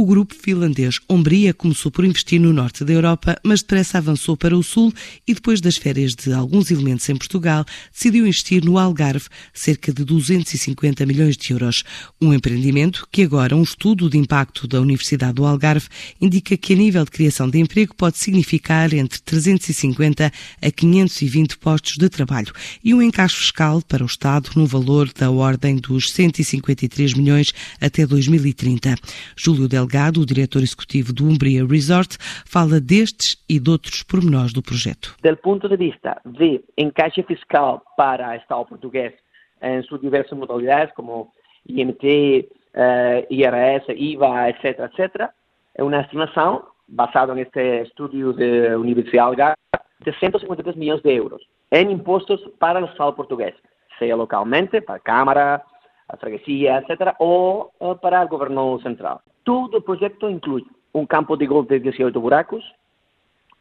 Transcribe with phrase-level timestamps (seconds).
[0.00, 4.56] O grupo finlandês Ombria começou por investir no norte da Europa, mas depressa avançou para
[4.56, 4.90] o sul
[5.28, 10.02] e, depois das férias de alguns elementos em Portugal, decidiu investir no Algarve cerca de
[10.02, 11.84] 250 milhões de euros.
[12.18, 15.86] Um empreendimento que agora um estudo de impacto da Universidade do Algarve
[16.18, 21.98] indica que a nível de criação de emprego pode significar entre 350 a 520 postos
[21.98, 27.12] de trabalho e um encaixe fiscal para o Estado no valor da ordem dos 153
[27.12, 28.96] milhões até 2030.
[29.36, 34.52] Júlio Del Delgado, o diretor executivo do Umbria Resort, fala destes e de outros pormenores
[34.52, 35.16] do projeto.
[35.20, 39.12] Do ponto de vista de encaixe fiscal para o Estado português
[39.60, 41.32] em suas diversas modalidades, como
[41.68, 45.28] IMT, eh, IRS, IVA, etc., etc.,
[45.74, 49.56] é uma estimação, basada neste estudo da Universidade Algarve,
[50.04, 51.42] de 153 milhões de euros
[51.72, 53.54] em impostos para o Estado português,
[53.98, 55.62] seja localmente, para a Câmara,
[56.08, 59.22] a freguesia, etc., ou uh, para o governo central.
[59.44, 62.64] Todo o projeto inclui um campo de golfe de 18 buracos,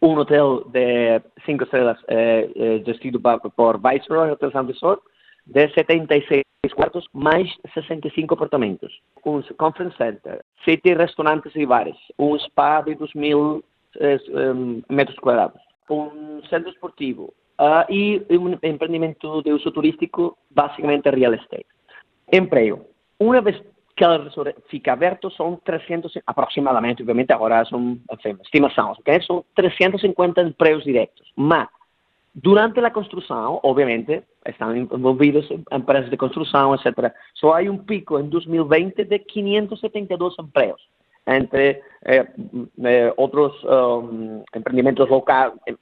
[0.01, 3.19] um hotel de 5 estrelas eh, eh, gestido
[3.55, 5.01] por Viceroy Hotel San Resort,
[5.45, 6.43] de 76
[6.75, 9.01] quartos, mais 65 apartamentos.
[9.25, 13.63] Um conference center, 7 restaurantes e bares, um spa de 2 mil
[13.99, 14.19] eh,
[14.89, 21.65] metros quadrados, um centro esportivo uh, e um empreendimento de uso turístico, basicamente real estate.
[22.31, 22.85] Emprego.
[23.19, 23.61] Uma vez
[23.99, 24.31] que ela
[24.69, 29.21] fica aberto são 300, aproximadamente, obviamente agora são enfim, estimações, okay?
[29.21, 31.33] são 350 empregos diretos.
[31.35, 31.67] Mas,
[32.33, 37.13] durante a construção, obviamente, estão envolvidas empresas de construção, etc.
[37.33, 40.81] Só há um pico em 2020 de 572 empregos,
[41.27, 42.25] entre eh,
[42.81, 45.75] eh, outros um, empreendimentos locais, eh,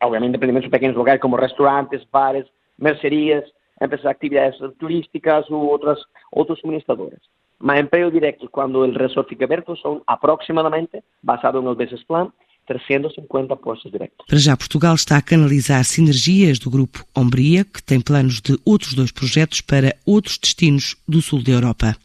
[0.00, 2.46] obviamente empreendimentos pequenos locais como restaurantes, bares,
[2.78, 3.44] mercearias,
[3.82, 5.98] empresas de atividades turísticas ou outras,
[6.30, 7.18] outros suministradores.
[7.64, 12.30] Mas emprego direto, quando o resort fica aberto, são aproximadamente, basado no business plan,
[12.66, 14.26] 350 postos diretos.
[14.26, 18.92] Para já, Portugal está a canalizar sinergias do grupo Ombria, que tem planos de outros
[18.92, 21.96] dois projetos para outros destinos do sul da Europa.